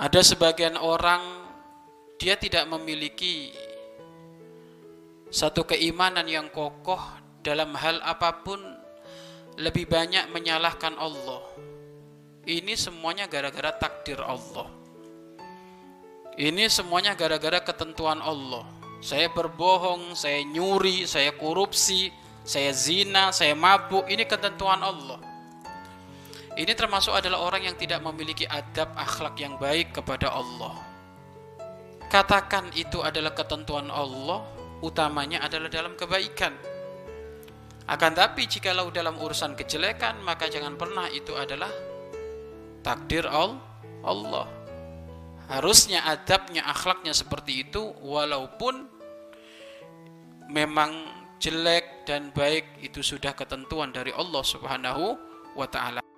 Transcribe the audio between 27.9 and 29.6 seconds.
memiliki adab akhlak yang